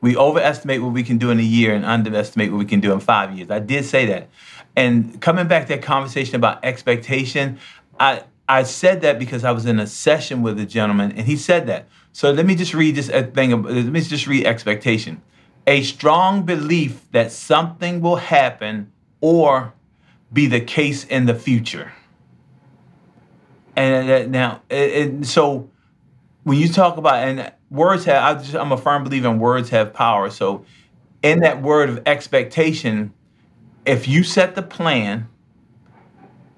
[0.00, 2.92] We overestimate what we can do in a year and underestimate what we can do
[2.92, 3.50] in five years.
[3.50, 4.28] I did say that.
[4.76, 7.58] And coming back to that conversation about expectation,
[7.98, 11.36] I I said that because I was in a session with a gentleman and he
[11.36, 11.86] said that.
[12.12, 13.62] So let me just read this uh, thing.
[13.62, 15.20] Let me just read expectation.
[15.66, 19.74] A strong belief that something will happen or
[20.32, 21.92] be the case in the future.
[23.76, 25.70] And now, and so
[26.48, 29.68] when you talk about and words have, I just, I'm a firm believer in words
[29.68, 30.30] have power.
[30.30, 30.64] So
[31.22, 33.12] in that word of expectation,
[33.84, 35.28] if you set the plan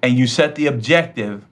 [0.00, 1.44] and you set the objective,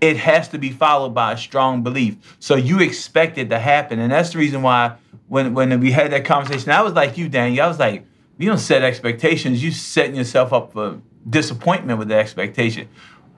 [0.00, 2.36] it has to be followed by a strong belief.
[2.40, 3.98] So you expect it to happen.
[3.98, 4.96] And that's the reason why
[5.28, 7.66] when when we had that conversation, I was like you, Daniel.
[7.66, 8.06] I was like,
[8.38, 12.88] you don't set expectations, you setting yourself up for disappointment with the expectation.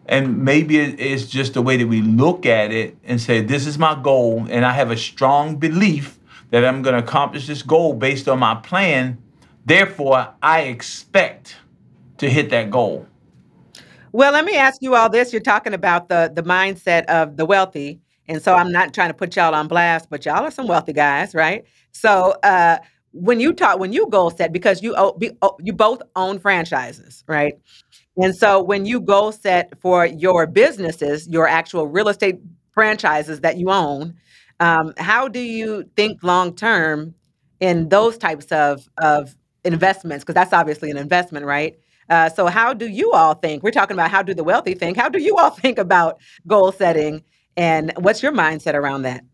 [0.06, 3.78] And maybe it's just the way that we look at it and say, this is
[3.78, 6.18] my goal, and I have a strong belief
[6.50, 9.18] that I'm going to accomplish this goal based on my plan.
[9.64, 11.56] Therefore, I expect
[12.18, 13.06] to hit that goal.
[14.12, 15.32] Well, let me ask you all this.
[15.32, 18.00] You're talking about the the mindset of the wealthy.
[18.28, 20.92] And so I'm not trying to put y'all on blast, but y'all are some wealthy
[20.92, 21.64] guys, right?
[21.92, 22.78] So uh,
[23.12, 24.94] when you talk, when you goal set, because you
[25.60, 27.54] you both own franchises, right?
[28.16, 32.40] And so when you goal set for your businesses, your actual real estate
[32.72, 34.14] franchises that you own,
[34.60, 37.14] um, how do you think long term
[37.60, 40.24] in those types of of investments?
[40.24, 41.78] Because that's obviously an investment, right?
[42.08, 43.62] Uh, so how do you all think?
[43.62, 44.96] We're talking about how do the wealthy think.
[44.96, 47.24] How do you all think about goal setting,
[47.56, 49.24] and what's your mindset around that?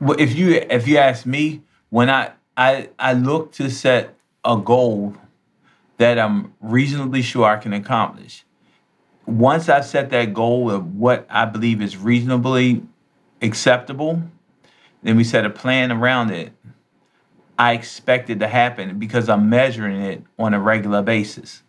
[0.00, 4.58] Well, if you if you ask me, when I I I look to set a
[4.58, 5.16] goal
[5.98, 8.44] that I'm reasonably sure I can accomplish.
[9.26, 12.82] Once I set that goal of what I believe is reasonably
[13.40, 14.22] acceptable,
[15.02, 16.52] then we set a plan around it.
[17.58, 21.62] I expect it to happen because I'm measuring it on a regular basis.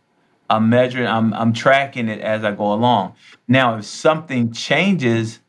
[0.49, 3.15] I'm measuring, I'm, I'm tracking it as I go along.
[3.47, 5.39] Now, if something changes,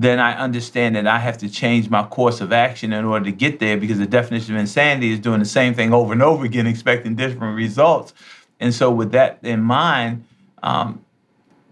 [0.00, 3.32] then I understand that I have to change my course of action in order to
[3.32, 6.46] get there because the definition of insanity is doing the same thing over and over
[6.46, 8.14] again, expecting different results.
[8.60, 10.24] And so, with that in mind,
[10.62, 11.04] um,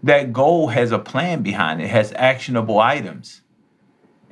[0.03, 3.41] that goal has a plan behind it, has actionable items.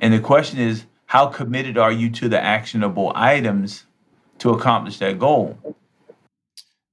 [0.00, 3.84] And the question is, how committed are you to the actionable items
[4.38, 5.58] to accomplish that goal?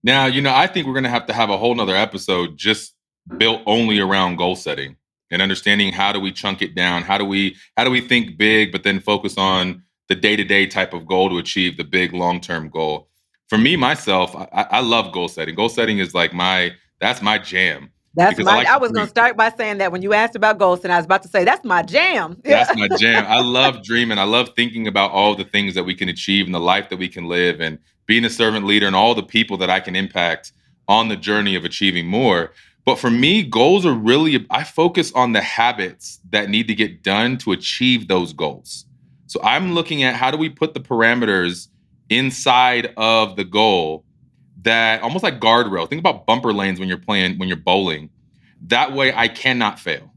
[0.04, 2.58] Now, you know, I think we're going to have to have a whole nother episode
[2.58, 2.96] just
[3.38, 4.96] built only around goal setting
[5.32, 8.38] and understanding how do we chunk it down how do we how do we think
[8.38, 12.70] big but then focus on the day-to-day type of goal to achieve the big long-term
[12.70, 13.10] goal
[13.48, 17.38] for me myself i, I love goal setting goal setting is like my that's my
[17.38, 18.52] jam that's my.
[18.52, 20.84] I, like I was going to start by saying that when you asked about goals,
[20.84, 22.40] and I was about to say that's my jam.
[22.46, 23.26] That's my jam.
[23.28, 24.18] I love dreaming.
[24.18, 26.98] I love thinking about all the things that we can achieve and the life that
[26.98, 29.96] we can live, and being a servant leader and all the people that I can
[29.96, 30.54] impact
[30.88, 32.52] on the journey of achieving more.
[32.86, 37.02] But for me, goals are really, I focus on the habits that need to get
[37.02, 38.86] done to achieve those goals.
[39.26, 41.68] So I'm looking at how do we put the parameters
[42.10, 44.06] inside of the goal
[44.62, 45.90] that almost like guardrail.
[45.90, 48.10] Think about bumper lanes when you're playing, when you're bowling.
[48.68, 50.12] That way I cannot fail.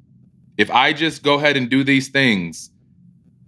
[0.58, 2.70] If I just go ahead and do these things,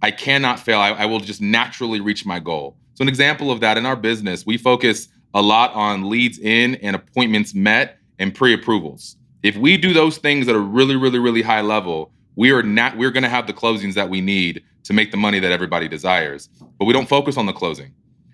[0.01, 0.79] I cannot fail.
[0.79, 2.77] I, I will just naturally reach my goal.
[2.95, 6.75] So, an example of that in our business, we focus a lot on leads in
[6.75, 9.17] and appointments met and pre-approvals.
[9.43, 12.95] If we do those things at a really, really, really high level, we are not
[12.95, 15.87] we're going to have the closings that we need to make the money that everybody
[15.87, 16.47] desires.
[16.77, 17.93] But we don't focus on the closing.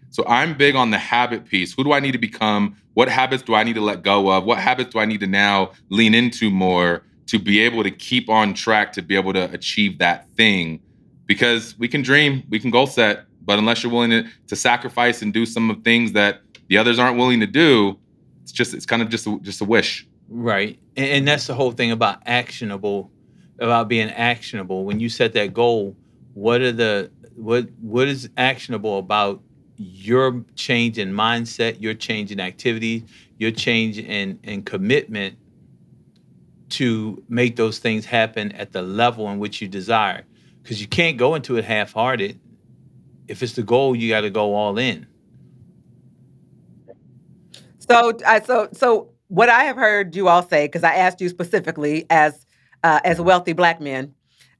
[0.10, 1.74] So I'm big on the habit piece.
[1.74, 2.76] Who do I need to become?
[2.94, 4.44] What habits do I need to let go of?
[4.44, 8.30] What habits do I need to now lean into more to be able to keep
[8.30, 10.82] on track to be able to achieve that thing?
[11.26, 15.22] Because we can dream, we can goal set, but unless you're willing to, to sacrifice
[15.22, 17.98] and do some of things that the others aren't willing to do,
[18.48, 20.08] it's just it's kind of just a, just a wish.
[20.30, 23.12] Right, and, and that's the whole thing about actionable,
[23.60, 24.86] about being actionable.
[24.86, 25.98] When you set that goal,
[26.34, 29.42] what are the what what is actionable about
[29.76, 33.04] your change in mindset, your change in activity,
[33.38, 35.38] your change in in commitment
[36.70, 40.24] to make those things happen at the level in which you desire.
[40.64, 42.40] Because you can't go into it half-hearted.
[43.28, 45.06] If it's the goal, you got to go all in.
[47.90, 51.30] So, I so so what I have heard you all say, because I asked you
[51.30, 52.46] specifically as
[52.84, 54.14] uh, as wealthy black men,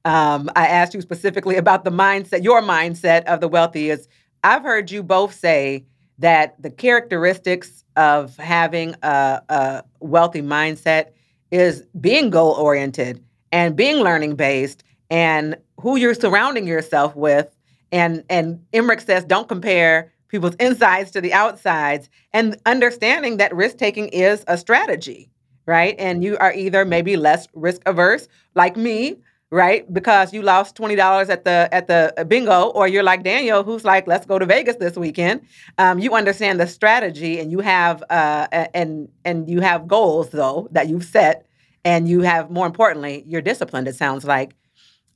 [0.04, 3.90] um, I asked you specifically about the mindset, your mindset of the wealthy.
[3.90, 4.08] Is
[4.44, 5.84] I've heard you both say
[6.18, 11.10] that the characteristics of having a, a wealthy mindset
[11.50, 13.22] is being goal oriented
[13.52, 17.54] and being learning based and who you're surrounding yourself with
[17.92, 23.76] And and Emerick says don't compare people's insides to the outsides and understanding that risk
[23.78, 25.30] taking is a strategy,
[25.66, 25.94] right?
[25.98, 29.16] And you are either maybe less risk averse like me,
[29.50, 29.90] right?
[29.92, 33.84] Because you lost $20 at the at the uh, bingo or you're like Daniel who's
[33.84, 35.40] like let's go to Vegas this weekend.
[35.78, 40.68] Um, you understand the strategy and you have uh, and and you have goals though
[40.72, 41.46] that you've set
[41.84, 44.54] and you have more importantly you're disciplined it sounds like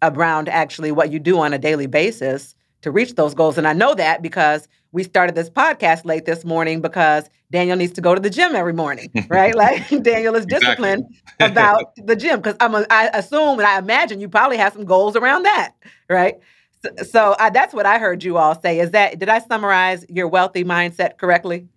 [0.03, 3.57] around actually what you do on a daily basis to reach those goals.
[3.57, 7.93] And I know that because we started this podcast late this morning because Daniel needs
[7.95, 9.55] to go to the gym every morning, right?
[9.55, 11.05] like Daniel is disciplined
[11.41, 11.47] exactly.
[11.51, 14.85] about the gym because I'm a, I assume and I imagine you probably have some
[14.85, 15.73] goals around that,
[16.09, 16.39] right?
[16.83, 18.81] So, so I, that's what I heard you all say.
[18.81, 21.69] Is that did I summarize your wealthy mindset correctly?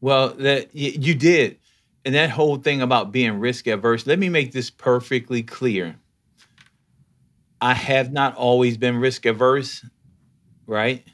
[0.00, 1.58] Well, that you did,
[2.04, 4.06] and that whole thing about being risk averse.
[4.06, 5.96] Let me make this perfectly clear.
[7.60, 9.82] I have not always been risk averse
[10.66, 11.04] right?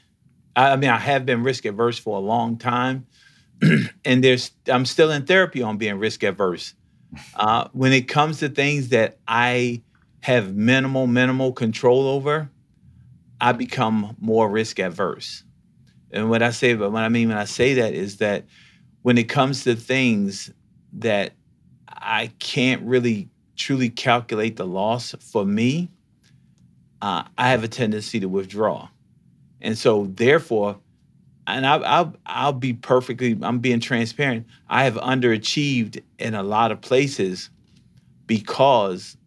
[0.55, 3.07] I, mean, I have been risk averse for a long time,
[4.05, 6.73] and there's I'm still in therapy on being risk averse.
[7.35, 9.81] Uh, when it comes to things that I
[10.21, 12.49] have minimal, minimal control over,
[13.39, 15.43] I become more risk averse.
[16.11, 18.45] And what I say, but what I mean when I say that is that
[19.01, 20.51] when it comes to things
[20.93, 21.33] that
[21.87, 25.89] I can't really truly calculate the loss for me,
[27.01, 28.87] uh, I have a tendency to withdraw.
[29.63, 30.77] And so therefore,
[31.47, 34.45] and I'll, I'll I'll be perfectly I'm being transparent.
[34.69, 37.49] I have underachieved in a lot of places
[38.27, 39.17] because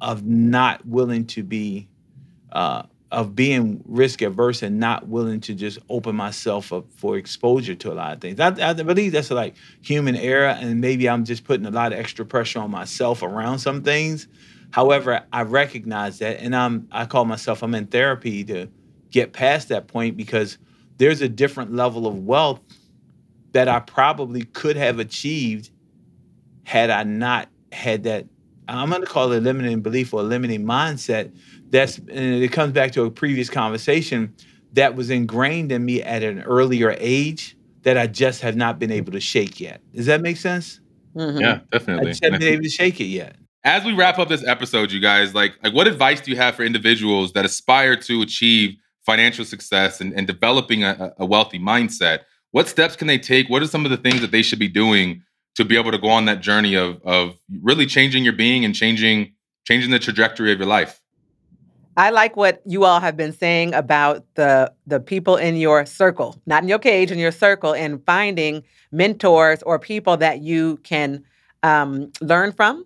[0.00, 1.88] of not willing to be
[2.52, 7.74] uh, of being risk averse and not willing to just open myself up for exposure
[7.74, 8.38] to a lot of things.
[8.40, 11.98] I, I believe that's like human error, and maybe I'm just putting a lot of
[11.98, 14.28] extra pressure on myself around some things.
[14.70, 18.68] However, I recognize that, and I'm I call myself I'm in therapy to
[19.10, 20.58] get past that point because
[20.98, 22.60] there's a different level of wealth
[23.52, 25.70] that I probably could have achieved
[26.64, 28.26] had I not had that.
[28.68, 31.34] I'm going to call it limiting belief or limiting mindset.
[31.70, 32.10] That's and
[32.42, 34.34] it comes back to a previous conversation
[34.74, 38.92] that was ingrained in me at an earlier age that I just have not been
[38.92, 39.80] able to shake yet.
[39.94, 40.80] Does that make sense?
[41.16, 41.40] Mm-hmm.
[41.40, 42.08] Yeah, definitely.
[42.08, 43.36] I just haven't been able to shake it yet.
[43.64, 46.54] As we wrap up this episode, you guys, like, like what advice do you have
[46.54, 52.20] for individuals that aspire to achieve financial success and, and developing a, a wealthy mindset,
[52.52, 53.48] what steps can they take?
[53.48, 55.22] What are some of the things that they should be doing
[55.56, 58.74] to be able to go on that journey of of really changing your being and
[58.74, 59.32] changing
[59.64, 61.00] changing the trajectory of your life?
[61.96, 66.40] I like what you all have been saying about the the people in your circle,
[66.46, 71.24] not in your cage, in your circle, and finding mentors or people that you can
[71.62, 72.84] um, learn from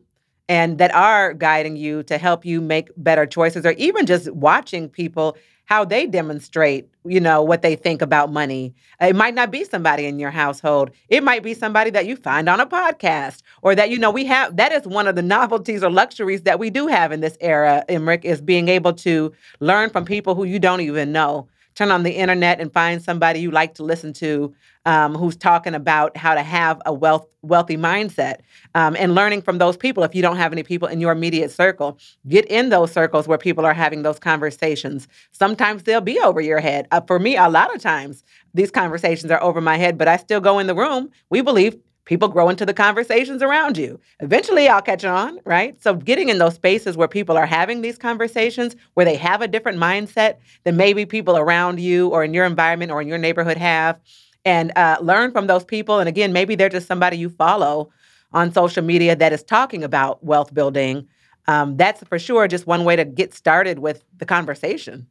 [0.49, 4.89] and that are guiding you to help you make better choices, or even just watching
[4.89, 5.37] people
[5.67, 8.75] how they demonstrate, you know, what they think about money.
[9.01, 10.91] It might not be somebody in your household.
[11.09, 14.25] It might be somebody that you find on a podcast or that, you know, we
[14.27, 14.57] have.
[14.57, 17.85] That is one of the novelties or luxuries that we do have in this era,
[17.89, 22.03] Emerick, is being able to learn from people who you don't even know turn on
[22.03, 24.55] the internet and find somebody you like to listen to
[24.87, 28.41] um, who's talking about how to have a wealth wealthy mindset
[28.75, 30.03] um, and learning from those people.
[30.03, 33.39] If you don't have any people in your immediate circle get in those circles where
[33.39, 35.09] people are having those conversations.
[35.33, 36.87] Sometimes they'll be over your head.
[36.91, 40.17] Uh, for me a lot of times these conversations are over my head but i
[40.17, 41.11] still go in the room.
[41.31, 43.99] We believe people grow into the conversations around you.
[44.21, 45.81] Eventually, I'll catch on, right?
[45.83, 49.49] So, getting in those spaces where people are having these conversations, where they have a
[49.49, 53.57] different mindset than maybe people around you or in your environment or in your neighborhood
[53.57, 54.01] have,
[54.45, 55.99] and uh, learn from those people.
[55.99, 57.91] And again, maybe they're just somebody you follow
[58.33, 61.09] on social media that is talking about wealth building.
[61.47, 65.07] Um, that's for sure just one way to get started with the conversation.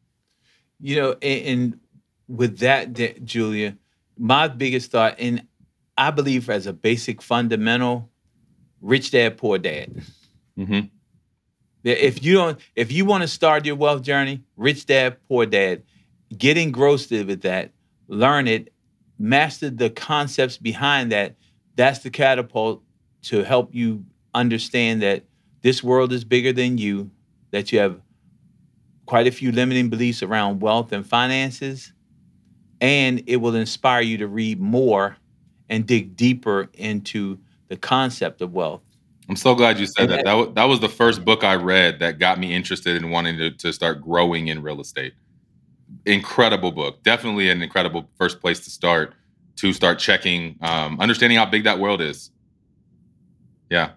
[0.80, 1.80] You know, and, and
[2.28, 3.78] with that, Julia,
[4.18, 5.48] my biggest thought, and
[5.98, 8.10] I believe as a basic fundamental,
[8.82, 10.02] rich dad, poor dad.
[10.58, 10.88] Mm-hmm.
[11.84, 15.84] If you don't, if you want to start your wealth journey, rich dad, poor dad,
[16.38, 17.72] get engrossed with that,
[18.08, 18.72] learn it,
[19.20, 21.36] master the concepts behind that.
[21.76, 22.82] That's the catapult
[23.24, 25.24] to help you understand that
[25.62, 27.12] this world is bigger than you,
[27.52, 28.00] that you have
[29.06, 31.92] quite a few limiting beliefs around wealth and finances,
[32.80, 35.18] and it will inspire you to read more
[35.70, 37.40] and dig deeper into
[37.70, 38.82] the concept of wealth.
[39.30, 40.26] I'm so glad you said that.
[40.26, 43.38] That, was, that was the first book I read that got me interested in wanting
[43.38, 45.14] to, to start growing in real estate.
[46.06, 47.02] Incredible book.
[47.04, 49.16] Definitely an incredible first place to start
[49.56, 52.32] to start checking, um, understanding how big that world is.
[53.70, 53.92] Yeah.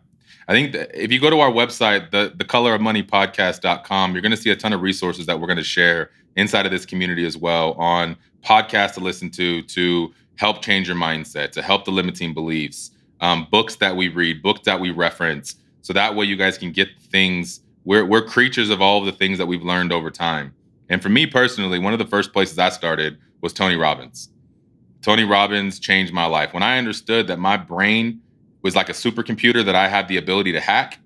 [0.49, 4.23] I think if you go to our website, the, the color of money podcast.com, you're
[4.23, 6.87] going to see a ton of resources that we're going to share inside of this
[6.87, 11.85] community as well on podcasts to listen to, to help change your mindset, to help
[11.85, 15.57] the limiting beliefs, um, books that we read, books that we reference.
[15.83, 17.61] So that way you guys can get things.
[17.85, 20.55] We're, we're creatures of all of the things that we've learned over time.
[20.89, 24.29] And for me personally, one of the first places I started was Tony Robbins.
[25.03, 26.53] Tony Robbins changed my life.
[26.53, 28.21] When I understood that my brain
[28.63, 30.99] was like a supercomputer that I had the ability to hack,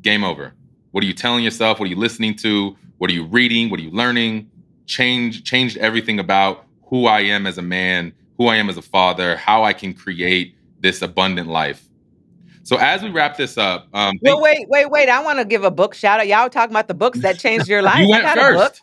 [0.00, 0.54] game over.
[0.92, 1.78] What are you telling yourself?
[1.78, 2.74] What are you listening to?
[2.98, 3.68] What are you reading?
[3.68, 4.50] What are you learning?
[4.86, 8.82] Change changed everything about who I am as a man, who I am as a
[8.82, 11.88] father, how I can create this abundant life.
[12.62, 15.08] So as we wrap this up, um, well, wait, wait, wait.
[15.08, 16.26] I want to give a book shout out.
[16.26, 18.00] Y'all talking about the books that changed your life.
[18.00, 18.82] you went first.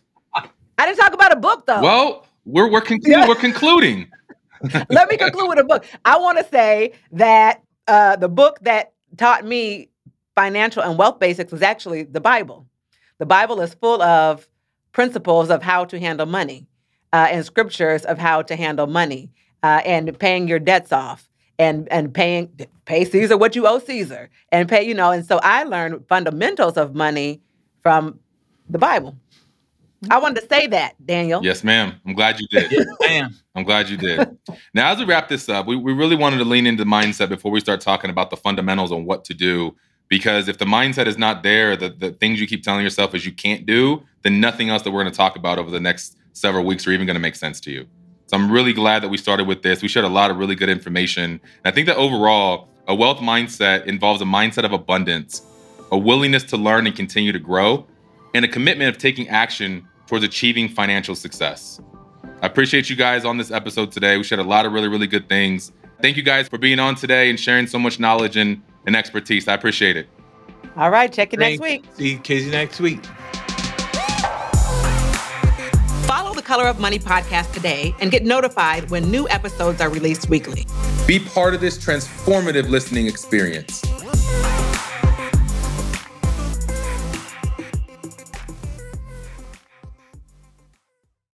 [0.78, 1.82] I didn't talk about a book though.
[1.82, 4.10] Well, we're we're, conclu- we're concluding.
[4.90, 5.86] Let me conclude with a book.
[6.06, 9.90] I want to say that uh, the book that taught me
[10.36, 12.66] financial and wealth basics was actually the Bible.
[13.18, 14.48] The Bible is full of
[14.94, 16.68] principles of how to handle money
[17.14, 19.30] uh, and scriptures of how to handle money
[19.62, 22.50] uh, and paying your debts off and and paying
[22.86, 26.76] pay Caesar what you owe Caesar and pay you know and so I learned fundamentals
[26.76, 27.42] of money
[27.82, 28.20] from
[28.70, 29.16] the Bible.
[30.10, 31.42] I wanted to say that, Daniel.
[31.44, 31.94] Yes, ma'am.
[32.06, 32.72] I'm glad you did.
[32.72, 33.34] yes, ma'am.
[33.56, 34.38] I'm glad you did.
[34.74, 37.30] now, as we wrap this up, we, we really wanted to lean into the mindset
[37.30, 39.76] before we start talking about the fundamentals on what to do.
[40.10, 43.26] Because if the mindset is not there, the, the things you keep telling yourself is
[43.26, 46.18] you can't do, then nothing else that we're going to talk about over the next
[46.34, 47.88] several weeks are even going to make sense to you.
[48.28, 49.82] So I'm really glad that we started with this.
[49.82, 51.24] We shared a lot of really good information.
[51.24, 55.42] And I think that overall, a wealth mindset involves a mindset of abundance,
[55.92, 57.86] a willingness to learn and continue to grow,
[58.34, 61.80] and a commitment of taking action towards achieving financial success.
[62.42, 64.18] I appreciate you guys on this episode today.
[64.18, 65.72] We shared a lot of really, really good things.
[66.02, 69.48] Thank you guys for being on today and sharing so much knowledge and, and expertise.
[69.48, 70.10] I appreciate it.
[70.76, 71.86] All right, check you next week.
[71.94, 73.04] See you Casey next week.
[76.54, 80.68] Color of Money podcast today and get notified when new episodes are released weekly.
[81.08, 83.82] Be part of this transformative listening experience.